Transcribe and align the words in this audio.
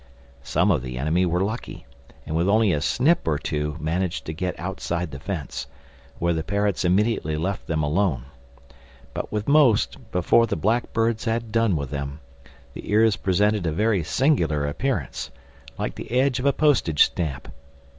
Some 0.41 0.71
of 0.71 0.81
the 0.81 0.97
enemy 0.97 1.27
were 1.27 1.43
lucky; 1.43 1.85
and 2.25 2.35
with 2.35 2.49
only 2.49 2.73
a 2.73 2.81
snip 2.81 3.27
or 3.27 3.37
two 3.37 3.77
managed 3.79 4.25
to 4.25 4.33
get 4.33 4.59
outside 4.59 5.11
the 5.11 5.19
fence—where 5.19 6.33
the 6.33 6.43
parrots 6.43 6.83
immediately 6.83 7.37
left 7.37 7.67
them 7.67 7.83
alone. 7.83 8.23
But 9.13 9.31
with 9.31 9.47
most, 9.47 10.09
before 10.11 10.47
the 10.47 10.55
black 10.55 10.91
birds 10.91 11.25
had 11.25 11.51
done 11.51 11.75
with 11.75 11.91
them, 11.91 12.19
the 12.73 12.89
ears 12.91 13.15
presented 13.15 13.67
a 13.67 13.71
very 13.71 14.01
singular 14.03 14.65
appearance—like 14.65 15.93
the 15.93 16.09
edge 16.09 16.39
of 16.39 16.47
a 16.47 16.53
postage 16.53 17.03
stamp. 17.03 17.49